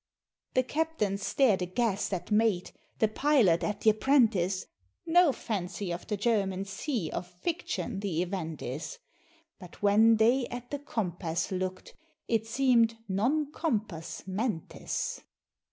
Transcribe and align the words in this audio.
The 0.55 0.63
captain 0.63 1.19
stared 1.19 1.61
aghast 1.61 2.11
at 2.11 2.31
mate, 2.31 2.73
The 2.97 3.07
pilot 3.07 3.63
at 3.63 3.81
th' 3.81 3.85
apprentice; 3.89 4.65
No 5.05 5.31
fancy 5.31 5.93
of 5.93 6.07
the 6.07 6.17
German 6.17 6.65
Sea 6.65 7.11
Of 7.11 7.27
Fiction 7.27 7.99
the 7.99 8.23
event 8.23 8.63
is: 8.63 8.97
But 9.59 9.83
when 9.83 10.15
they 10.15 10.47
at 10.47 10.71
the 10.71 10.79
compass 10.79 11.51
look'd, 11.51 11.93
It 12.27 12.47
seem'd 12.47 12.97
non 13.07 13.51
compass 13.51 14.23
mentis. 14.25 15.21